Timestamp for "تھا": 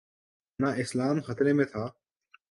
1.65-1.83